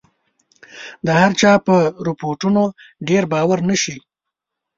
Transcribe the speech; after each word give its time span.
د 1.05 1.07
هرچا 1.21 1.51
په 1.67 1.75
رپوټونو 2.07 2.63
ډېر 3.07 3.23
باور 3.33 3.59
نه 3.69 3.75
شي. 3.81 3.95